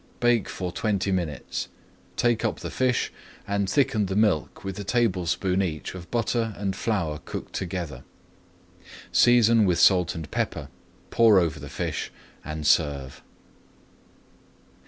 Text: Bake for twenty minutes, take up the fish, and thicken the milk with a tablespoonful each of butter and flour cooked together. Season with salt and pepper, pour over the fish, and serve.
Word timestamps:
Bake 0.19 0.49
for 0.49 0.71
twenty 0.71 1.11
minutes, 1.11 1.67
take 2.15 2.43
up 2.43 2.61
the 2.61 2.71
fish, 2.71 3.13
and 3.47 3.69
thicken 3.69 4.07
the 4.07 4.15
milk 4.15 4.63
with 4.63 4.79
a 4.79 4.83
tablespoonful 4.83 5.61
each 5.61 5.93
of 5.93 6.09
butter 6.09 6.55
and 6.57 6.75
flour 6.75 7.19
cooked 7.23 7.53
together. 7.53 8.03
Season 9.11 9.63
with 9.63 9.77
salt 9.77 10.15
and 10.15 10.31
pepper, 10.31 10.69
pour 11.11 11.37
over 11.37 11.59
the 11.59 11.69
fish, 11.69 12.11
and 12.43 12.65
serve. 12.65 13.21